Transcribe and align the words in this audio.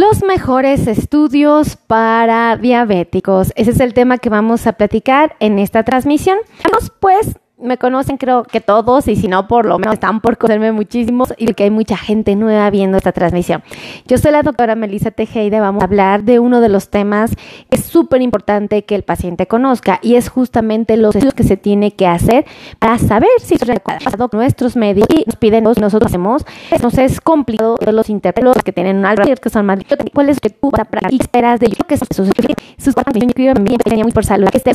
Los 0.00 0.22
mejores 0.22 0.86
estudios 0.86 1.76
para 1.76 2.56
diabéticos. 2.56 3.52
Ese 3.54 3.72
es 3.72 3.80
el 3.80 3.92
tema 3.92 4.16
que 4.16 4.30
vamos 4.30 4.66
a 4.66 4.72
platicar 4.72 5.36
en 5.40 5.58
esta 5.58 5.82
transmisión. 5.82 6.38
Vamos 6.64 6.90
pues 7.00 7.36
me 7.62 7.78
conocen 7.78 8.16
creo 8.16 8.42
que 8.44 8.60
todos 8.60 9.08
y 9.08 9.16
si 9.16 9.28
no 9.28 9.46
por 9.46 9.66
lo 9.66 9.78
menos 9.78 9.94
están 9.94 10.20
por 10.20 10.38
conocerme 10.38 10.72
muchísimo 10.72 11.24
y 11.36 11.52
que 11.54 11.64
hay 11.64 11.70
mucha 11.70 11.96
gente 11.96 12.36
nueva 12.36 12.70
viendo 12.70 12.96
esta 12.96 13.12
transmisión. 13.12 13.62
Yo 14.06 14.18
soy 14.18 14.32
la 14.32 14.42
doctora 14.42 14.74
Melissa 14.74 15.10
Tejeda, 15.10 15.60
vamos 15.60 15.82
a 15.82 15.86
hablar 15.86 16.24
de 16.24 16.38
uno 16.38 16.60
de 16.60 16.68
los 16.68 16.88
temas 16.88 17.34
que 17.68 17.76
es 17.76 17.84
súper 17.84 18.22
importante 18.22 18.84
que 18.84 18.94
el 18.94 19.02
paciente 19.02 19.46
conozca 19.46 19.98
y 20.02 20.16
es 20.16 20.28
justamente 20.28 20.96
los 20.96 21.14
estudios 21.14 21.34
que 21.34 21.44
se 21.44 21.56
tiene 21.56 21.92
que 21.92 22.06
hacer 22.06 22.44
para 22.78 22.98
saber 22.98 23.30
si 23.40 23.54
es. 23.54 23.60
Nuestros 24.32 24.76
médicos 24.76 25.08
y 25.16 25.24
nos 25.26 25.36
piden, 25.36 25.64
nosotros 25.64 26.06
hacemos, 26.06 26.44
nos 26.82 26.98
es 26.98 27.20
complicado 27.20 27.76
de 27.76 27.92
los 27.92 28.08
interpelos 28.10 28.56
que 28.64 28.72
tienen 28.72 29.04
algo 29.04 29.22
que 29.40 29.50
son 29.50 29.66
más 29.66 29.78
cuál 30.12 30.28
es 30.28 30.40
que 30.40 30.50
tú 30.50 30.70
vas 30.70 30.82
a 30.82 31.08
y 31.10 31.20
esperas 31.20 31.60
de 31.60 31.66
ellos 31.66 31.80
que 31.86 31.96
sus 31.96 32.30
sus 32.78 32.94
también 32.94 33.30
muy 34.02 34.12
por 34.12 34.24
salud 34.24 34.48
que 34.48 34.58
esté 34.58 34.72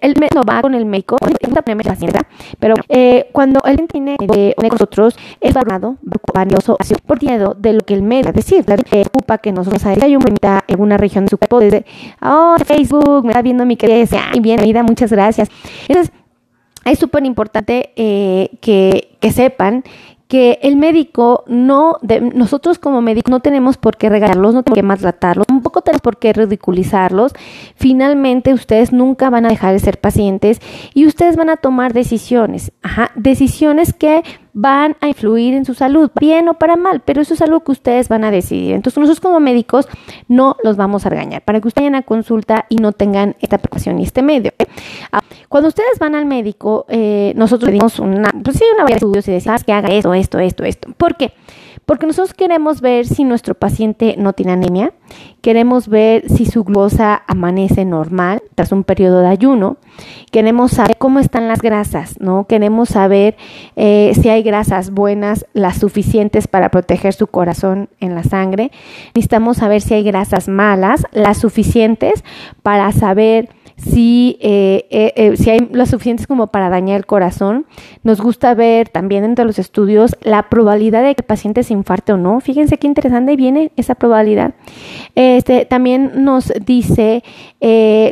el 0.00 0.14
médico 0.18 0.42
va 0.48 0.62
con 0.62 0.74
el 0.74 0.86
médico 0.86 1.16
paciente 1.86 2.15
pero 2.58 2.74
eh, 2.88 3.28
cuando 3.32 3.60
alguien 3.64 3.88
tiene 3.88 4.16
eh, 4.34 4.54
nosotros, 4.70 5.18
es 5.40 5.54
valorado, 5.54 5.96
valioso, 6.34 6.76
por 7.06 7.22
miedo 7.22 7.54
de 7.58 7.72
lo 7.72 7.80
que 7.80 7.94
el 7.94 8.02
medio 8.02 8.32
decir, 8.32 8.64
la 8.66 8.76
preocupa 8.76 9.38
que 9.38 9.52
nosotros 9.52 9.84
hay 9.86 10.16
un 10.16 10.22
en 10.26 10.36
alguna 10.68 10.96
región 10.96 11.24
de 11.24 11.30
su 11.30 11.38
cuerpo, 11.38 11.60
desde, 11.60 11.84
oh, 12.22 12.56
Facebook, 12.64 13.24
me 13.24 13.30
está 13.30 13.42
viendo 13.42 13.64
mi 13.64 13.76
querida, 13.76 14.30
y 14.34 14.40
bienvenida, 14.40 14.82
muchas 14.82 15.10
gracias. 15.10 15.48
Entonces, 15.88 16.12
es 16.84 16.98
súper 16.98 17.24
importante 17.24 17.90
eh, 17.96 18.50
que, 18.60 19.16
que 19.20 19.32
sepan 19.32 19.82
que 20.28 20.58
el 20.62 20.76
médico 20.76 21.44
no, 21.46 21.98
de, 22.02 22.20
nosotros 22.20 22.78
como 22.78 23.00
médicos 23.00 23.30
no 23.30 23.40
tenemos 23.40 23.76
por 23.76 23.96
qué 23.96 24.08
regalarlos, 24.08 24.54
no 24.54 24.62
tenemos 24.62 24.76
que 24.76 24.82
maltratarlos, 24.82 25.46
tampoco 25.66 25.82
tenemos 25.82 26.00
por 26.00 26.18
qué 26.18 26.32
ridiculizarlos. 26.32 27.32
Finalmente 27.74 28.54
ustedes 28.54 28.92
nunca 28.92 29.30
van 29.30 29.46
a 29.46 29.48
dejar 29.48 29.72
de 29.72 29.80
ser 29.80 29.98
pacientes 29.98 30.60
y 30.94 31.06
ustedes 31.06 31.34
van 31.36 31.50
a 31.50 31.56
tomar 31.56 31.92
decisiones, 31.92 32.70
ajá, 32.82 33.10
decisiones 33.16 33.92
que 33.92 34.22
van 34.52 34.96
a 35.00 35.08
influir 35.08 35.54
en 35.54 35.64
su 35.64 35.74
salud, 35.74 36.10
bien 36.18 36.48
o 36.48 36.54
para 36.54 36.76
mal, 36.76 37.02
pero 37.04 37.20
eso 37.20 37.34
es 37.34 37.42
algo 37.42 37.60
que 37.60 37.72
ustedes 37.72 38.08
van 38.08 38.22
a 38.22 38.30
decidir. 38.30 38.74
Entonces 38.74 38.98
nosotros 38.98 39.20
como 39.20 39.40
médicos 39.40 39.88
no 40.28 40.56
los 40.62 40.76
vamos 40.76 41.04
a 41.04 41.10
regañar 41.10 41.42
para 41.42 41.60
que 41.60 41.68
ustedes 41.68 41.88
vayan 41.88 41.96
a 41.96 42.02
consulta 42.02 42.64
y 42.68 42.76
no 42.76 42.92
tengan 42.92 43.34
esta 43.40 43.58
preocupación 43.58 43.98
y 43.98 44.04
este 44.04 44.22
medio. 44.22 44.52
Ah, 45.10 45.20
cuando 45.48 45.68
ustedes 45.68 45.98
van 45.98 46.14
al 46.14 46.26
médico, 46.26 46.86
eh, 46.88 47.32
nosotros 47.36 47.68
pedimos 47.68 47.98
una, 47.98 48.30
pues 48.44 48.56
sí, 48.56 48.64
una 48.72 48.84
variedad 48.84 49.00
de 49.00 49.06
estudios 49.06 49.28
y 49.28 49.32
decimos 49.32 49.64
que 49.64 49.72
haga 49.72 49.88
esto, 49.88 50.14
esto, 50.14 50.38
esto, 50.38 50.64
esto. 50.64 50.92
¿Por 50.96 51.16
qué? 51.16 51.32
Nosotros 52.06 52.34
queremos 52.34 52.80
ver 52.80 53.06
si 53.06 53.24
nuestro 53.24 53.54
paciente 53.54 54.16
no 54.18 54.32
tiene 54.32 54.52
anemia, 54.52 54.92
queremos 55.40 55.88
ver 55.88 56.28
si 56.28 56.44
su 56.44 56.64
glucosa 56.64 57.22
amanece 57.26 57.84
normal 57.84 58.42
tras 58.54 58.72
un 58.72 58.82
periodo 58.82 59.20
de 59.20 59.28
ayuno, 59.28 59.76
queremos 60.32 60.72
saber 60.72 60.96
cómo 60.98 61.20
están 61.20 61.46
las 61.46 61.62
grasas, 61.62 62.20
¿no? 62.20 62.46
Queremos 62.48 62.88
saber 62.88 63.36
eh, 63.76 64.12
si 64.20 64.28
hay 64.28 64.42
grasas 64.42 64.90
buenas, 64.90 65.46
las 65.52 65.78
suficientes 65.78 66.48
para 66.48 66.70
proteger 66.70 67.12
su 67.12 67.28
corazón 67.28 67.88
en 68.00 68.14
la 68.14 68.24
sangre. 68.24 68.72
Necesitamos 69.14 69.58
saber 69.58 69.80
si 69.80 69.94
hay 69.94 70.02
grasas 70.02 70.48
malas, 70.48 71.06
las 71.12 71.38
suficientes 71.38 72.24
para 72.62 72.90
saber 72.92 73.48
si, 73.76 74.38
eh, 74.40 74.86
eh, 74.90 75.12
eh, 75.16 75.36
si 75.36 75.50
hay 75.50 75.68
las 75.72 75.90
suficientes 75.90 76.26
como 76.26 76.46
para 76.46 76.70
dañar 76.70 76.96
el 76.96 77.06
corazón. 77.06 77.66
Nos 78.02 78.20
gusta 78.20 78.54
ver 78.54 78.88
también 78.88 79.24
entre 79.24 79.44
los 79.44 79.58
estudios 79.58 80.16
la 80.22 80.48
probabilidad 80.48 81.02
de 81.02 81.14
que 81.14 81.20
el 81.20 81.26
paciente 81.26 81.62
se 81.62 81.74
infarte 81.74 82.12
o 82.12 82.16
no. 82.16 82.40
Fíjense 82.40 82.78
qué 82.78 82.86
interesante 82.86 83.36
viene 83.36 83.72
esa 83.76 83.94
probabilidad. 83.94 84.54
Este, 85.14 85.66
también 85.66 86.24
nos 86.24 86.52
dice 86.64 87.22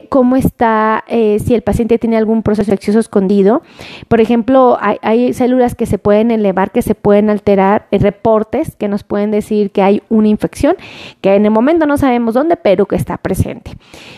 cómo 0.08 0.34
está, 0.36 1.04
si 1.08 1.54
el 1.54 1.62
paciente 1.62 1.98
tiene 1.98 2.16
algún 2.16 2.42
proceso 2.42 2.70
infeccioso 2.70 2.98
escondido. 2.98 3.62
Por 4.08 4.20
ejemplo, 4.20 4.76
hay, 4.80 4.96
hay, 5.02 5.32
células 5.32 5.74
que 5.74 5.86
se 5.86 5.98
pueden 5.98 6.30
elevar, 6.30 6.72
que 6.72 6.82
se 6.82 6.94
pueden 6.94 7.30
alterar, 7.30 7.86
reportes 7.92 8.74
que 8.74 8.88
nos 8.88 9.04
pueden 9.04 9.30
decir 9.30 9.70
que 9.70 9.82
hay 9.82 10.02
una 10.08 10.28
infección, 10.28 10.76
que 11.20 11.34
en 11.34 11.44
el 11.44 11.52
momento 11.52 11.86
no 11.86 11.96
sabemos 11.96 12.34
dónde, 12.34 12.56
pero 12.56 12.86
que 12.86 12.96
está 12.96 13.16
presente. 13.16 13.76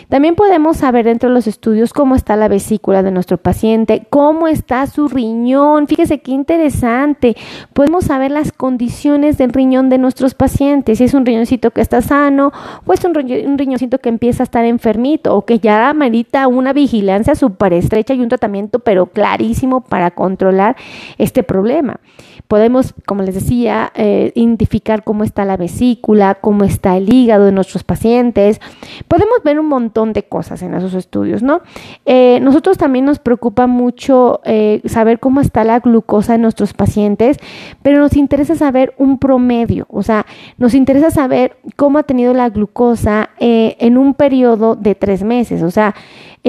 También 0.09 0.35
podemos 0.35 0.77
saber 0.77 1.05
dentro 1.05 1.29
de 1.29 1.35
los 1.35 1.36
estudios 1.45 1.93
cómo 1.93 2.15
está 2.15 2.35
la 2.35 2.47
vesícula 2.47 3.03
de 3.03 3.11
nuestro 3.11 3.37
paciente, 3.37 4.07
cómo 4.09 4.47
está 4.47 4.87
su 4.87 5.07
riñón. 5.07 5.87
Fíjese 5.87 6.19
qué 6.19 6.31
interesante. 6.31 7.35
Podemos 7.73 8.05
saber 8.05 8.31
las 8.31 8.51
condiciones 8.51 9.37
del 9.37 9.53
riñón 9.53 9.89
de 9.89 9.99
nuestros 9.99 10.33
pacientes, 10.33 10.97
si 10.97 11.03
es 11.03 11.13
un 11.13 11.25
riñoncito 11.25 11.71
que 11.71 11.81
está 11.81 12.01
sano 12.01 12.51
o 12.85 12.93
es 12.93 13.03
un, 13.03 13.13
riñoncito 13.13 13.99
que 13.99 14.09
empieza 14.09 14.43
a 14.43 14.45
estar 14.45 14.65
enfermito 14.65 15.35
o 15.35 15.45
que 15.45 15.59
ya 15.59 15.89
amerita 15.89 16.47
una 16.47 16.73
vigilancia 16.73 17.35
súper 17.35 17.73
estrecha 17.73 18.13
y 18.13 18.21
un 18.21 18.29
tratamiento 18.29 18.79
pero 18.79 19.07
clarísimo 19.07 19.81
para 19.81 20.11
controlar 20.11 20.75
este 21.17 21.43
problema. 21.43 21.99
Podemos, 22.47 22.93
como 23.05 23.23
les 23.23 23.35
decía, 23.35 23.91
eh, 23.95 24.31
identificar 24.35 25.03
cómo 25.03 25.23
está 25.23 25.43
la 25.43 25.57
vesícula, 25.57 26.35
cómo 26.35 26.63
está 26.63 26.95
el 26.95 27.13
hígado 27.13 27.45
de 27.45 27.51
nuestros 27.51 27.83
pacientes. 27.83 28.61
Podemos 29.07 29.43
ver 29.43 29.59
un 29.59 29.67
montón 29.67 30.13
de 30.13 30.23
cosas 30.23 30.61
en 30.61 30.73
esos 30.73 30.93
estudios, 30.93 31.43
¿no? 31.43 31.61
Eh, 32.05 32.39
nosotros 32.41 32.77
también 32.77 33.05
nos 33.05 33.19
preocupa 33.19 33.67
mucho 33.67 34.39
eh, 34.45 34.81
saber 34.85 35.19
cómo 35.19 35.41
está 35.41 35.63
la 35.63 35.79
glucosa 35.79 36.35
en 36.35 36.41
nuestros 36.41 36.73
pacientes, 36.73 37.37
pero 37.81 37.99
nos 37.99 38.15
interesa 38.15 38.55
saber 38.55 38.93
un 38.97 39.17
promedio, 39.19 39.85
o 39.89 40.03
sea, 40.03 40.25
nos 40.57 40.73
interesa 40.73 41.11
saber 41.11 41.57
cómo 41.75 41.99
ha 41.99 42.03
tenido 42.03 42.33
la 42.33 42.49
glucosa 42.49 43.29
en 43.39 43.97
un 43.97 44.13
periodo 44.13 44.75
de 44.75 44.95
tres 44.95 45.23
meses, 45.23 45.63
o 45.63 45.71
sea, 45.71 45.95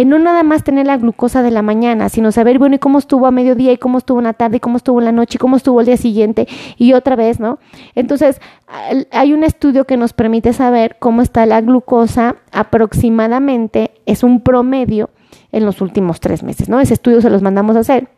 no 0.05 0.19
nada 0.19 0.43
más 0.43 0.63
tener 0.63 0.87
la 0.87 0.97
glucosa 0.97 1.43
de 1.43 1.51
la 1.51 1.63
mañana, 1.63 2.09
sino 2.09 2.31
saber, 2.31 2.59
bueno, 2.59 2.77
y 2.77 2.79
cómo 2.79 2.99
estuvo 2.99 3.27
a 3.27 3.31
mediodía, 3.31 3.73
y 3.73 3.79
cómo 3.79 3.99
estuvo 3.99 4.19
en 4.19 4.25
la 4.25 4.33
tarde, 4.33 4.59
y 4.59 4.61
cómo 4.61 4.77
estuvo 4.77 5.01
la 5.01 5.13
noche, 5.13 5.37
y 5.37 5.39
cómo 5.39 5.57
estuvo 5.57 5.81
el 5.81 5.88
siguiente, 5.97 6.47
y 6.77 6.93
otra 6.93 7.17
vez, 7.17 7.41
¿no? 7.41 7.59
Entonces, 7.95 8.41
hay 9.11 9.33
un 9.33 9.45
estudio 9.45 9.85
que 9.85 9.97
nos 9.97 10.13
permite 10.13 10.53
saber 10.53 10.97
cómo 10.99 11.23
está 11.23 11.47
la 11.47 11.61
glucosa 11.61 12.37
aproximadamente, 12.53 13.93
es 14.07 14.23
un 14.23 14.41
promedio 14.43 15.11
en 15.53 15.65
los 15.65 15.81
últimos 15.81 16.21
tres 16.21 16.43
meses, 16.43 16.69
¿no? 16.69 16.81
Ese 16.81 16.95
estudio 16.95 17.21
se 17.21 17.31
los 17.31 17.43
mandamos 17.43 17.77
a 17.77 17.81
hacer. 17.81 18.09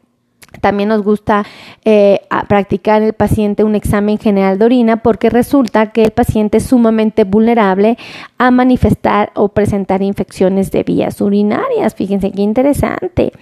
También 0.60 0.88
nos 0.88 1.02
gusta 1.02 1.46
eh, 1.84 2.22
practicar 2.48 3.02
en 3.02 3.08
el 3.08 3.12
paciente 3.12 3.62
un 3.62 3.76
examen 3.76 4.18
general 4.18 4.58
de 4.58 4.64
orina 4.64 4.96
porque 4.96 5.30
resulta 5.30 5.92
que 5.92 6.02
el 6.02 6.10
paciente 6.10 6.58
es 6.58 6.64
sumamente 6.64 7.22
vulnerable 7.22 7.96
a 8.36 8.50
manifestar 8.50 9.30
o 9.34 9.50
presentar 9.50 10.02
infecciones 10.02 10.72
de 10.72 10.82
vías 10.82 11.20
urinarias. 11.20 11.94
Fíjense 11.94 12.32
qué 12.32 12.42
interesante. 12.42 13.32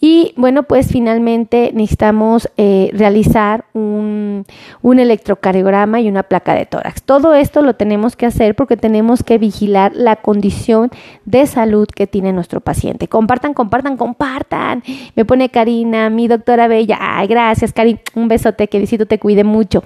Y 0.00 0.34
bueno, 0.36 0.64
pues 0.64 0.88
finalmente 0.88 1.70
necesitamos 1.74 2.48
eh, 2.56 2.90
realizar 2.92 3.64
un, 3.72 4.44
un, 4.82 4.98
electrocardiograma 4.98 6.00
y 6.00 6.08
una 6.08 6.24
placa 6.24 6.54
de 6.54 6.66
tórax. 6.66 7.02
Todo 7.02 7.34
esto 7.34 7.62
lo 7.62 7.74
tenemos 7.74 8.16
que 8.16 8.26
hacer 8.26 8.54
porque 8.54 8.76
tenemos 8.76 9.22
que 9.22 9.38
vigilar 9.38 9.92
la 9.94 10.16
condición 10.16 10.90
de 11.24 11.46
salud 11.46 11.86
que 11.88 12.06
tiene 12.06 12.32
nuestro 12.32 12.60
paciente. 12.60 13.08
Compartan, 13.08 13.54
compartan, 13.54 13.96
compartan. 13.96 14.82
Me 15.14 15.24
pone 15.24 15.48
Karina, 15.48 16.10
mi 16.10 16.28
doctora 16.28 16.68
Bella. 16.68 16.98
Ay, 17.00 17.26
gracias, 17.26 17.72
Karina. 17.72 18.00
Un 18.14 18.28
besote, 18.28 18.68
que 18.68 18.78
Diosito 18.78 19.06
te 19.06 19.18
cuide 19.18 19.44
mucho. 19.44 19.84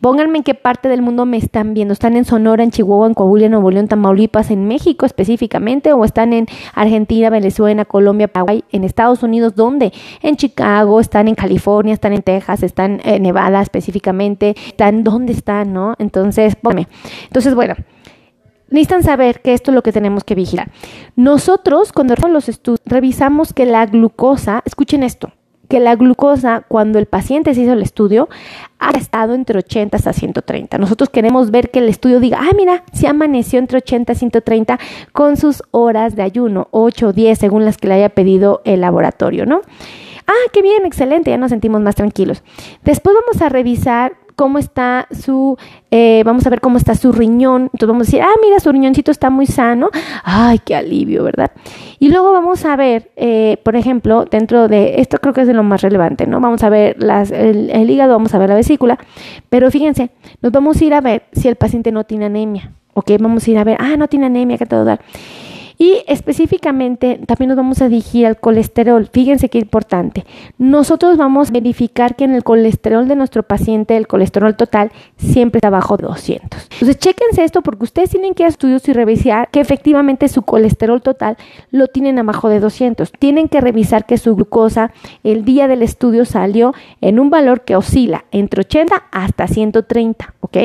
Pónganme 0.00 0.38
en 0.38 0.44
qué 0.44 0.54
parte 0.54 0.88
del 0.88 1.02
mundo 1.02 1.26
me 1.26 1.36
están 1.36 1.74
viendo. 1.74 1.92
¿Están 1.92 2.16
en 2.16 2.24
Sonora, 2.24 2.62
en 2.64 2.70
Chihuahua, 2.70 3.06
en 3.06 3.14
Coahuila, 3.14 3.46
en 3.46 3.52
Nuevo 3.52 3.70
León, 3.70 3.88
Tamaulipas, 3.88 4.50
en 4.50 4.66
México 4.66 5.06
específicamente? 5.06 5.92
¿O 5.92 6.04
están 6.04 6.32
en 6.32 6.46
Argentina, 6.74 7.30
Venezuela, 7.30 7.84
Colombia, 7.84 8.28
Paraguay, 8.28 8.64
en 8.72 8.84
Estados 8.84 9.22
Unidos? 9.22 9.43
¿Dónde? 9.50 9.92
En 10.22 10.36
Chicago, 10.36 11.00
están 11.00 11.28
en 11.28 11.34
California, 11.34 11.94
están 11.94 12.12
en 12.12 12.22
Texas, 12.22 12.62
están 12.62 13.00
en 13.04 13.22
Nevada 13.22 13.60
específicamente, 13.62 14.54
están 14.66 15.04
dónde 15.04 15.32
están, 15.32 15.72
¿no? 15.72 15.94
Entonces, 15.98 16.56
ponme. 16.56 16.88
Entonces, 17.24 17.54
bueno, 17.54 17.74
necesitan 18.68 19.02
saber 19.02 19.40
que 19.40 19.54
esto 19.54 19.70
es 19.70 19.74
lo 19.74 19.82
que 19.82 19.92
tenemos 19.92 20.24
que 20.24 20.34
vigilar. 20.34 20.70
Nosotros, 21.16 21.92
cuando 21.92 22.14
los 22.28 22.48
estudios, 22.48 22.80
revisamos 22.84 23.52
que 23.52 23.66
la 23.66 23.86
glucosa, 23.86 24.62
escuchen 24.64 25.02
esto, 25.02 25.32
que 25.74 25.80
la 25.80 25.96
glucosa, 25.96 26.64
cuando 26.68 27.00
el 27.00 27.06
paciente 27.06 27.52
se 27.52 27.62
hizo 27.62 27.72
el 27.72 27.82
estudio, 27.82 28.28
ha 28.78 28.90
estado 28.90 29.34
entre 29.34 29.58
80 29.58 29.96
hasta 29.96 30.12
130. 30.12 30.78
Nosotros 30.78 31.10
queremos 31.10 31.50
ver 31.50 31.72
que 31.72 31.80
el 31.80 31.88
estudio 31.88 32.20
diga, 32.20 32.38
ah, 32.40 32.52
mira, 32.56 32.84
se 32.92 33.08
amaneció 33.08 33.58
entre 33.58 33.78
80 33.78 34.12
y 34.12 34.14
130 34.14 34.78
con 35.10 35.36
sus 35.36 35.64
horas 35.72 36.14
de 36.14 36.22
ayuno, 36.22 36.68
8 36.70 37.08
o 37.08 37.12
10, 37.12 37.36
según 37.36 37.64
las 37.64 37.76
que 37.76 37.88
le 37.88 37.94
haya 37.94 38.10
pedido 38.10 38.62
el 38.64 38.82
laboratorio, 38.82 39.46
¿no? 39.46 39.62
Ah, 40.28 40.48
qué 40.52 40.62
bien, 40.62 40.86
excelente, 40.86 41.32
ya 41.32 41.38
nos 41.38 41.50
sentimos 41.50 41.80
más 41.80 41.96
tranquilos. 41.96 42.44
Después 42.84 43.16
vamos 43.20 43.42
a 43.42 43.48
revisar 43.48 44.12
cómo 44.36 44.58
está 44.58 45.06
su, 45.10 45.56
eh, 45.90 46.22
vamos 46.24 46.46
a 46.46 46.50
ver 46.50 46.60
cómo 46.60 46.76
está 46.76 46.94
su 46.94 47.12
riñón. 47.12 47.70
Entonces 47.72 47.88
vamos 47.88 48.08
a 48.08 48.10
decir, 48.10 48.22
ah, 48.22 48.34
mira, 48.42 48.60
su 48.60 48.72
riñoncito 48.72 49.10
está 49.10 49.30
muy 49.30 49.46
sano. 49.46 49.90
Ay, 50.24 50.58
qué 50.64 50.74
alivio, 50.74 51.24
¿verdad? 51.24 51.52
Y 51.98 52.10
luego 52.10 52.32
vamos 52.32 52.64
a 52.64 52.76
ver, 52.76 53.10
eh, 53.16 53.58
por 53.62 53.76
ejemplo, 53.76 54.24
dentro 54.24 54.68
de, 54.68 55.00
esto 55.00 55.18
creo 55.18 55.32
que 55.34 55.42
es 55.42 55.46
de 55.46 55.54
lo 55.54 55.62
más 55.62 55.82
relevante, 55.82 56.26
¿no? 56.26 56.40
Vamos 56.40 56.62
a 56.62 56.68
ver 56.68 56.96
las, 56.98 57.30
el, 57.30 57.88
hígado, 57.88 58.12
vamos 58.12 58.34
a 58.34 58.38
ver 58.38 58.48
la 58.48 58.56
vesícula, 58.56 58.98
pero 59.48 59.70
fíjense, 59.70 60.10
nos 60.42 60.52
vamos 60.52 60.80
a 60.80 60.84
ir 60.84 60.94
a 60.94 61.00
ver 61.00 61.24
si 61.32 61.48
el 61.48 61.56
paciente 61.56 61.92
no 61.92 62.04
tiene 62.04 62.26
anemia. 62.26 62.72
¿ok? 62.94 63.10
Vamos 63.20 63.46
a 63.46 63.50
ir 63.50 63.58
a 63.58 63.64
ver, 63.64 63.76
ah, 63.80 63.96
no 63.96 64.08
tiene 64.08 64.26
anemia, 64.26 64.56
que 64.56 64.66
todo 64.66 64.84
dar. 64.84 65.00
Y 65.78 66.02
específicamente 66.06 67.20
también 67.26 67.48
nos 67.48 67.56
vamos 67.56 67.82
a 67.82 67.88
dirigir 67.88 68.26
al 68.26 68.38
colesterol. 68.38 69.08
Fíjense 69.12 69.48
qué 69.48 69.58
importante. 69.58 70.24
Nosotros 70.58 71.16
vamos 71.16 71.50
a 71.50 71.52
verificar 71.52 72.16
que 72.16 72.24
en 72.24 72.34
el 72.34 72.44
colesterol 72.44 73.08
de 73.08 73.16
nuestro 73.16 73.42
paciente, 73.42 73.96
el 73.96 74.06
colesterol 74.06 74.56
total, 74.56 74.92
siempre 75.16 75.58
está 75.58 75.70
bajo 75.70 75.96
de 75.96 76.06
200. 76.06 76.68
Entonces, 76.72 76.98
chéquense 76.98 77.44
esto 77.44 77.62
porque 77.62 77.84
ustedes 77.84 78.10
tienen 78.10 78.34
que 78.34 78.44
ir 78.44 78.46
a 78.46 78.50
estudios 78.50 78.86
y 78.88 78.92
revisar 78.92 79.50
que 79.50 79.60
efectivamente 79.60 80.28
su 80.28 80.42
colesterol 80.42 81.02
total 81.02 81.36
lo 81.70 81.88
tienen 81.88 82.18
abajo 82.18 82.48
de 82.48 82.60
200. 82.60 83.12
Tienen 83.12 83.48
que 83.48 83.60
revisar 83.60 84.06
que 84.06 84.18
su 84.18 84.36
glucosa 84.36 84.92
el 85.22 85.44
día 85.44 85.68
del 85.68 85.82
estudio 85.82 86.24
salió 86.24 86.74
en 87.00 87.18
un 87.18 87.30
valor 87.30 87.62
que 87.62 87.76
oscila 87.76 88.24
entre 88.30 88.60
80 88.60 89.04
hasta 89.10 89.46
130, 89.46 90.34
¿ok? 90.40 90.56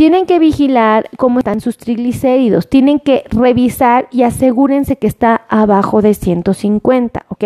Tienen 0.00 0.24
que 0.24 0.38
vigilar 0.38 1.10
cómo 1.18 1.40
están 1.40 1.60
sus 1.60 1.76
triglicéridos, 1.76 2.70
tienen 2.70 3.00
que 3.00 3.24
revisar 3.28 4.08
y 4.10 4.22
asegúrense 4.22 4.96
que 4.96 5.06
está 5.06 5.42
abajo 5.50 6.00
de 6.00 6.14
150, 6.14 7.26
¿ok? 7.28 7.44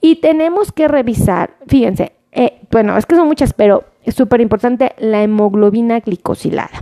Y 0.00 0.16
tenemos 0.16 0.72
que 0.72 0.88
revisar, 0.88 1.54
fíjense, 1.68 2.14
eh, 2.32 2.62
bueno, 2.72 2.98
es 2.98 3.06
que 3.06 3.14
son 3.14 3.28
muchas, 3.28 3.52
pero 3.52 3.84
es 4.02 4.16
súper 4.16 4.40
importante 4.40 4.92
la 4.98 5.22
hemoglobina 5.22 6.00
glicosilada. 6.00 6.80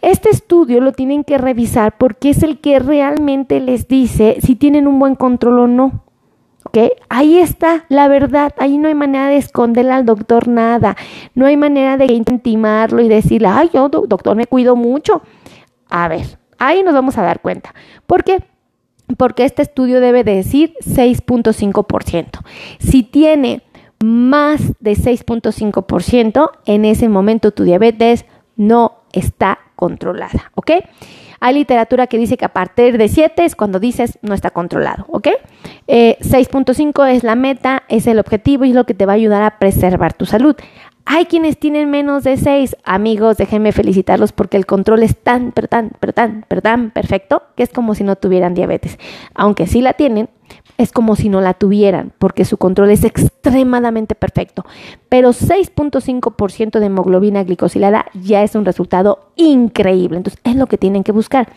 Este 0.00 0.30
estudio 0.30 0.80
lo 0.80 0.92
tienen 0.92 1.24
que 1.24 1.36
revisar 1.36 1.98
porque 1.98 2.30
es 2.30 2.44
el 2.44 2.60
que 2.60 2.78
realmente 2.78 3.58
les 3.58 3.88
dice 3.88 4.36
si 4.40 4.54
tienen 4.54 4.86
un 4.86 5.00
buen 5.00 5.16
control 5.16 5.58
o 5.58 5.66
no. 5.66 6.04
¿Ok? 6.70 6.92
Ahí 7.08 7.38
está 7.38 7.84
la 7.88 8.06
verdad, 8.06 8.54
ahí 8.58 8.78
no 8.78 8.86
hay 8.86 8.94
manera 8.94 9.28
de 9.28 9.38
esconderle 9.38 9.90
al 9.90 10.06
doctor 10.06 10.46
nada, 10.46 10.96
no 11.34 11.46
hay 11.46 11.56
manera 11.56 11.96
de 11.96 12.04
intimarlo 12.04 13.02
y 13.02 13.08
decirle, 13.08 13.48
ay, 13.48 13.70
yo 13.74 13.88
doctor 13.88 14.36
me 14.36 14.46
cuido 14.46 14.76
mucho. 14.76 15.22
A 15.88 16.06
ver, 16.06 16.38
ahí 16.58 16.84
nos 16.84 16.94
vamos 16.94 17.18
a 17.18 17.22
dar 17.22 17.40
cuenta. 17.40 17.74
¿Por 18.06 18.22
qué? 18.22 18.44
Porque 19.16 19.44
este 19.44 19.62
estudio 19.62 20.00
debe 20.00 20.22
decir 20.22 20.74
6.5%. 20.86 22.38
Si 22.78 23.02
tiene 23.02 23.64
más 23.98 24.60
de 24.78 24.92
6.5%, 24.92 26.50
en 26.66 26.84
ese 26.84 27.08
momento 27.08 27.50
tu 27.50 27.64
diabetes 27.64 28.26
no 28.54 28.99
está 29.12 29.58
controlada, 29.76 30.52
¿ok? 30.54 30.72
Hay 31.40 31.54
literatura 31.54 32.06
que 32.06 32.18
dice 32.18 32.36
que 32.36 32.44
a 32.44 32.52
partir 32.52 32.98
de 32.98 33.08
7 33.08 33.44
es 33.44 33.56
cuando 33.56 33.80
dices 33.80 34.18
no 34.20 34.34
está 34.34 34.50
controlado, 34.50 35.06
¿ok? 35.08 35.28
6.5 35.86 37.08
eh, 37.08 37.16
es 37.16 37.24
la 37.24 37.34
meta, 37.34 37.82
es 37.88 38.06
el 38.06 38.18
objetivo 38.18 38.64
y 38.64 38.70
es 38.70 38.74
lo 38.74 38.84
que 38.84 38.94
te 38.94 39.06
va 39.06 39.12
a 39.12 39.16
ayudar 39.16 39.42
a 39.42 39.58
preservar 39.58 40.12
tu 40.12 40.26
salud. 40.26 40.54
Hay 41.06 41.24
quienes 41.24 41.58
tienen 41.58 41.90
menos 41.90 42.24
de 42.24 42.36
6. 42.36 42.76
Amigos, 42.84 43.38
déjenme 43.38 43.72
felicitarlos 43.72 44.32
porque 44.32 44.56
el 44.56 44.66
control 44.66 45.02
es 45.02 45.16
tan, 45.16 45.50
pero 45.52 45.66
tan, 45.66 45.92
pero 45.98 46.12
tan, 46.12 46.44
pero 46.46 46.62
tan 46.62 46.90
perfecto 46.90 47.42
que 47.56 47.62
es 47.62 47.70
como 47.70 47.94
si 47.94 48.04
no 48.04 48.16
tuvieran 48.16 48.54
diabetes. 48.54 48.98
Aunque 49.34 49.66
sí 49.66 49.80
la 49.80 49.94
tienen, 49.94 50.28
es 50.78 50.92
como 50.92 51.16
si 51.16 51.28
no 51.28 51.40
la 51.40 51.54
tuvieran, 51.54 52.12
porque 52.18 52.44
su 52.44 52.56
control 52.56 52.90
es 52.90 53.04
extremadamente 53.04 54.14
perfecto. 54.14 54.64
Pero 55.08 55.30
6.5% 55.30 56.78
de 56.78 56.86
hemoglobina 56.86 57.44
glicosilada 57.44 58.06
ya 58.14 58.42
es 58.42 58.54
un 58.54 58.64
resultado 58.64 59.30
increíble. 59.36 60.18
Entonces, 60.18 60.40
es 60.44 60.56
lo 60.56 60.66
que 60.66 60.78
tienen 60.78 61.04
que 61.04 61.12
buscar. 61.12 61.48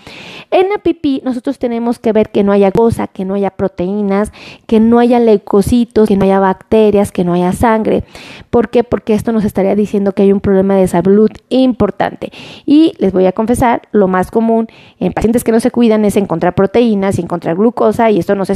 En 0.51 0.69
la 0.69 0.77
pipí, 0.79 1.21
nosotros 1.23 1.59
tenemos 1.59 1.99
que 1.99 2.11
ver 2.11 2.31
que 2.31 2.43
no 2.43 2.51
haya 2.51 2.71
cosa, 2.71 3.07
que 3.07 3.25
no 3.25 3.35
haya 3.35 3.51
proteínas, 3.51 4.31
que 4.67 4.79
no 4.79 4.99
haya 4.99 5.19
leucocitos, 5.19 6.07
que 6.07 6.17
no 6.17 6.25
haya 6.25 6.39
bacterias, 6.39 7.11
que 7.11 7.23
no 7.23 7.33
haya 7.33 7.53
sangre. 7.53 8.03
¿Por 8.49 8.69
qué? 8.69 8.83
Porque 8.83 9.13
esto 9.13 9.31
nos 9.31 9.45
estaría 9.45 9.75
diciendo 9.75 10.13
que 10.13 10.23
hay 10.23 10.33
un 10.33 10.41
problema 10.41 10.75
de 10.75 10.87
salud 10.87 11.29
importante. 11.49 12.31
Y 12.65 12.93
les 12.97 13.13
voy 13.13 13.25
a 13.25 13.31
confesar, 13.31 13.83
lo 13.91 14.07
más 14.07 14.31
común 14.31 14.67
en 14.99 15.13
pacientes 15.13 15.43
que 15.43 15.51
no 15.51 15.59
se 15.59 15.71
cuidan 15.71 16.05
es 16.05 16.17
encontrar 16.17 16.55
proteínas 16.55 17.19
y 17.19 17.21
encontrar 17.21 17.55
glucosa, 17.55 18.09
y 18.11 18.19
esto 18.19 18.35
nos 18.35 18.49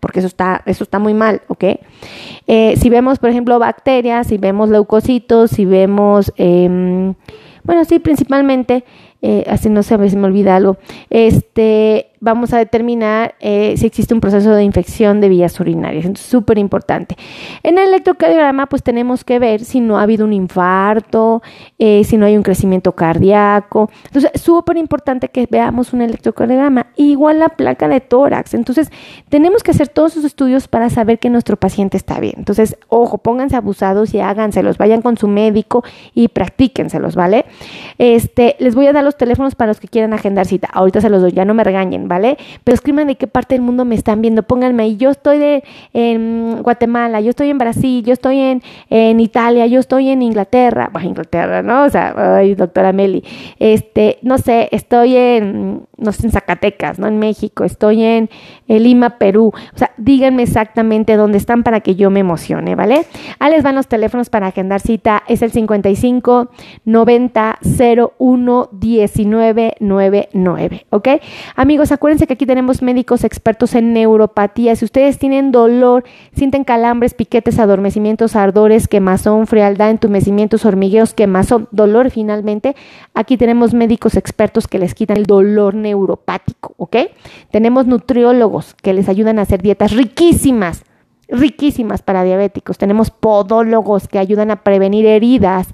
porque 0.00 0.20
eso 0.20 0.28
está, 0.28 0.62
eso 0.66 0.84
está 0.84 0.98
muy 0.98 1.14
mal, 1.14 1.42
¿ok? 1.48 1.64
Eh, 2.46 2.74
si 2.76 2.88
vemos, 2.88 3.18
por 3.18 3.30
ejemplo, 3.30 3.58
bacterias, 3.58 4.28
si 4.28 4.38
vemos 4.38 4.68
leucocitos, 4.68 5.50
si 5.50 5.64
vemos, 5.64 6.32
em, 6.36 7.14
bueno, 7.64 7.84
sí, 7.84 7.98
principalmente, 7.98 8.84
eh, 9.22 9.44
así 9.48 9.68
no 9.68 9.82
sé, 9.82 9.94
a 9.94 9.96
ver 9.96 10.10
si 10.10 10.16
me 10.16 10.26
olvida 10.26 10.56
algo, 10.56 10.76
este, 11.10 12.10
vamos 12.26 12.52
a 12.52 12.58
determinar 12.58 13.36
eh, 13.38 13.74
si 13.76 13.86
existe 13.86 14.12
un 14.12 14.20
proceso 14.20 14.50
de 14.50 14.64
infección 14.64 15.20
de 15.20 15.28
vías 15.28 15.58
urinarias. 15.60 16.04
Es 16.04 16.18
súper 16.20 16.58
importante. 16.58 17.16
En 17.62 17.78
el 17.78 17.88
electrocardiograma, 17.88 18.66
pues 18.66 18.82
tenemos 18.82 19.22
que 19.22 19.38
ver 19.38 19.64
si 19.64 19.80
no 19.80 19.96
ha 19.96 20.02
habido 20.02 20.24
un 20.24 20.32
infarto, 20.32 21.40
eh, 21.78 22.02
si 22.02 22.16
no 22.16 22.26
hay 22.26 22.36
un 22.36 22.42
crecimiento 22.42 22.92
cardíaco. 22.92 23.90
Entonces, 24.06 24.32
súper 24.42 24.76
importante 24.76 25.28
que 25.28 25.46
veamos 25.48 25.92
un 25.92 26.02
electrocardiograma. 26.02 26.88
Igual 26.96 27.38
la 27.38 27.48
placa 27.50 27.86
de 27.86 28.00
tórax. 28.00 28.54
Entonces, 28.54 28.90
tenemos 29.28 29.62
que 29.62 29.70
hacer 29.70 29.86
todos 29.86 30.12
esos 30.12 30.24
estudios 30.24 30.66
para 30.66 30.90
saber 30.90 31.20
que 31.20 31.30
nuestro 31.30 31.56
paciente 31.56 31.96
está 31.96 32.18
bien. 32.18 32.34
Entonces, 32.38 32.76
ojo, 32.88 33.18
pónganse 33.18 33.54
abusados 33.54 34.12
y 34.14 34.20
háganselos. 34.20 34.78
Vayan 34.78 35.00
con 35.00 35.16
su 35.16 35.28
médico 35.28 35.84
y 36.12 36.26
practíquenselos, 36.26 37.14
¿vale? 37.14 37.44
Este, 37.98 38.56
les 38.58 38.74
voy 38.74 38.88
a 38.88 38.92
dar 38.92 39.04
los 39.04 39.16
teléfonos 39.16 39.54
para 39.54 39.68
los 39.68 39.78
que 39.78 39.86
quieran 39.86 40.12
agendar 40.12 40.46
cita. 40.46 40.68
Ahorita 40.72 41.00
se 41.00 41.08
los 41.08 41.22
doy, 41.22 41.30
ya 41.30 41.44
no 41.44 41.54
me 41.54 41.62
regañen, 41.62 42.08
¿vale? 42.08 42.15
Pero 42.64 42.74
escriban 42.74 43.06
de 43.06 43.16
qué 43.16 43.26
parte 43.26 43.54
del 43.54 43.62
mundo 43.62 43.84
me 43.84 43.94
están 43.94 44.22
viendo. 44.22 44.42
Pónganme 44.42 44.84
ahí, 44.84 44.96
yo 44.96 45.10
estoy 45.10 45.38
de, 45.38 45.64
en 45.92 46.62
Guatemala, 46.62 47.20
yo 47.20 47.30
estoy 47.30 47.50
en 47.50 47.58
Brasil, 47.58 48.04
yo 48.04 48.12
estoy 48.12 48.38
en, 48.38 49.20
Italia, 49.20 49.66
yo 49.66 49.80
estoy 49.80 50.08
en 50.08 50.22
Inglaterra. 50.22 50.88
Bueno, 50.92 51.08
Inglaterra, 51.08 51.62
¿no? 51.62 51.84
O 51.84 51.90
sea, 51.90 52.42
doctora 52.56 52.92
Meli. 52.92 53.24
Este, 53.58 54.18
no 54.22 54.38
sé, 54.38 54.68
estoy 54.72 55.16
en, 55.16 55.86
no 55.96 56.12
sé, 56.12 56.26
en 56.26 56.32
Zacatecas, 56.32 56.98
¿no? 56.98 57.06
En 57.06 57.18
México, 57.18 57.64
estoy 57.64 58.02
en, 58.02 58.30
Lima, 58.68 59.18
Perú. 59.18 59.52
O 59.74 59.78
sea, 59.78 59.92
díganme 59.96 60.42
exactamente 60.42 61.16
dónde 61.16 61.38
están 61.38 61.62
para 61.62 61.80
que 61.80 61.94
yo 61.94 62.10
me 62.10 62.20
emocione, 62.20 62.74
¿vale? 62.74 63.06
Ahí 63.38 63.52
les 63.52 63.62
van 63.62 63.74
los 63.74 63.88
teléfonos 63.88 64.30
para 64.30 64.48
agendar 64.48 64.80
cita. 64.80 65.22
Es 65.28 65.42
el 65.42 65.52
55 65.52 66.50
90 66.84 67.58
01 68.18 68.68
1999, 68.72 70.86
¿ok? 70.90 71.08
Amigos, 71.54 71.92
acuérdense 71.96 72.26
que 72.26 72.34
aquí 72.34 72.46
tenemos 72.46 72.82
médicos 72.82 73.24
expertos 73.24 73.74
en 73.74 73.92
neuropatía. 73.92 74.76
Si 74.76 74.84
ustedes 74.84 75.18
tienen 75.18 75.50
dolor, 75.50 76.04
sienten 76.34 76.64
calambres, 76.64 77.14
piquetes, 77.14 77.58
adormecimientos, 77.58 78.36
ardores, 78.36 78.86
quemazón, 78.86 79.46
frialdad, 79.46 79.90
entumecimientos, 79.90 80.64
hormigueos, 80.64 81.14
quemazón, 81.14 81.68
dolor 81.72 82.10
finalmente, 82.10 82.76
aquí 83.14 83.36
tenemos 83.36 83.74
médicos 83.74 84.14
expertos 84.14 84.68
que 84.68 84.78
les 84.78 84.94
quitan 84.94 85.16
el 85.16 85.24
dolor 85.24 85.74
neuropático, 85.74 86.74
¿ok? 86.76 86.96
Tenemos 87.50 87.86
nutriólogos 87.86 88.74
que 88.74 88.92
les 88.92 89.08
ayudan 89.08 89.38
a 89.38 89.42
hacer 89.42 89.62
dietas 89.62 89.92
riquísimas 89.92 90.84
riquísimas 91.28 92.02
para 92.02 92.22
diabéticos. 92.22 92.78
Tenemos 92.78 93.10
podólogos 93.10 94.08
que 94.08 94.18
ayudan 94.18 94.50
a 94.50 94.62
prevenir 94.62 95.06
heridas 95.06 95.68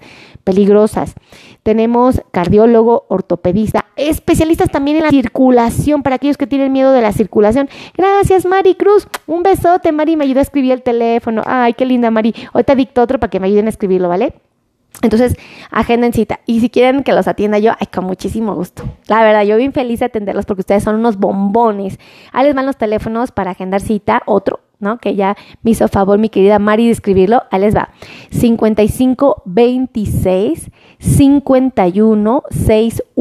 peligrosas. 0.45 1.15
Tenemos 1.63 2.23
cardiólogo, 2.31 3.07
ortopedista, 3.09 3.87
especialistas 3.97 4.71
también 4.71 4.99
en 4.99 5.05
la 5.05 5.11
circulación 5.11 6.03
para 6.03 6.17
aquellos 6.17 6.37
que 6.37 6.47
tienen 6.47 6.73
miedo 6.73 6.93
de 6.93 7.03
la 7.03 7.13
circulación. 7.13 7.69
Gracias, 7.97 8.45
Mari 8.45 8.75
Cruz. 8.75 9.07
Un 9.27 9.43
besote, 9.43 9.93
Mari. 9.93 10.17
Me 10.17 10.25
ayuda 10.25 10.41
a 10.41 10.43
escribir 10.43 10.73
el 10.73 10.83
teléfono. 10.83 11.43
Ay, 11.47 11.75
qué 11.75 11.87
linda, 11.87 12.11
Mari. 12.11 12.35
Ahorita 12.53 12.75
dicto 12.75 13.03
otro 13.03 13.19
para 13.21 13.31
que 13.31 13.41
me 13.41 13.47
ayuden 13.47 13.67
a 13.67 13.71
escribirlo, 13.71 14.09
¿vale? 14.09 14.35
Entonces, 15.01 15.35
agenden 15.71 16.13
cita. 16.13 16.41
Y 16.47 16.61
si 16.61 16.69
quieren 16.71 17.03
que 17.03 17.13
los 17.13 17.27
atienda 17.27 17.59
yo, 17.59 17.73
ay, 17.79 17.87
con 17.87 18.05
muchísimo 18.05 18.55
gusto. 18.55 18.85
La 19.07 19.23
verdad, 19.23 19.43
yo 19.43 19.57
bien 19.57 19.73
feliz 19.73 20.01
de 20.01 20.07
atenderlos 20.07 20.47
porque 20.47 20.61
ustedes 20.61 20.85
son 20.85 20.97
unos 20.97 21.17
bombones. 21.17 21.99
Ahí 22.33 22.47
les 22.47 22.55
van 22.55 22.67
los 22.67 22.77
teléfonos 22.77 23.33
para 23.33 23.53
agendar 23.53 23.81
cita. 23.81 24.23
Otro, 24.27 24.61
¿no? 24.83 24.99
Que 24.99 25.15
ya 25.15 25.37
me 25.62 25.71
hizo 25.71 25.89
favor 25.89 26.19
mi 26.19 26.29
querida 26.29 26.59
Mari 26.59 26.87
de 26.87 26.93
escribirlo. 26.93 27.43
Ahí 27.51 27.61
les 27.61 27.75
va. 27.75 27.91
55 28.31 29.43
26 29.47 30.71
51 30.99 32.43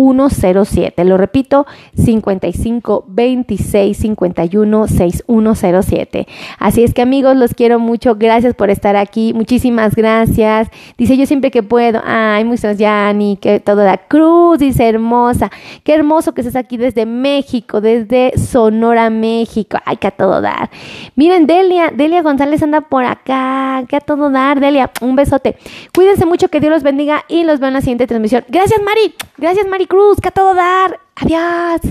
6107. 0.02 1.06
Lo 1.06 1.18
repito, 1.18 1.66
55 1.96 3.06
26 3.08 3.98
51 3.98 4.88
6107. 4.88 6.28
Así 6.60 6.84
es 6.84 6.94
que 6.94 7.02
amigos, 7.02 7.36
los 7.36 7.54
quiero 7.54 7.80
mucho. 7.80 8.16
Gracias 8.16 8.56
por 8.56 8.70
estar 8.70 8.96
aquí. 8.96 9.34
Muchísimas 9.34 9.96
gracias. 9.96 10.70
Dice 10.98 11.18
yo 11.18 11.26
siempre 11.26 11.52
que 11.52 11.64
puedo. 11.64 12.02
Ay, 12.04 12.44
muchas 12.44 12.78
Yani, 12.78 13.38
que 13.38 13.60
todo 13.60 13.78
da 13.78 13.98
cruz, 13.98 14.60
dice 14.60 14.88
hermosa. 14.88 15.52
Qué 15.84 15.94
hermoso 15.94 16.34
que 16.34 16.42
estés 16.42 16.56
aquí 16.56 16.78
desde 16.78 17.06
México, 17.06 17.82
desde 17.82 18.38
Sonora, 18.38 19.10
México. 19.10 19.78
Ay, 19.86 19.98
que 19.98 20.08
a 20.08 20.12
todo 20.12 20.42
dar. 20.42 20.70
Miren, 21.16 21.48
Delia, 21.48 21.92
Delia 21.96 22.22
González 22.22 22.64
anda 22.64 22.82
por 22.82 23.04
acá, 23.04 23.84
que 23.88 23.96
a 23.96 24.00
todo 24.00 24.30
dar, 24.30 24.60
Delia, 24.60 24.92
un 25.02 25.16
besote. 25.16 25.58
Cuídense 25.94 26.26
mucho, 26.26 26.48
que 26.48 26.60
Dios 26.60 26.72
los 26.72 26.84
bendiga 26.84 27.24
y 27.28 27.44
los 27.44 27.60
veo 27.60 27.68
en 27.68 27.74
la 27.74 27.82
siguiente 27.82 28.08
transmisión. 28.08 28.44
Gracias, 28.48 28.82
Mari, 28.82 29.14
gracias, 29.38 29.68
Mari 29.68 29.88
Cruz, 29.92 30.22
que 30.22 30.30
a 30.30 30.32
todo 30.32 30.54
dar. 30.54 30.98
Adiós. 31.18 31.82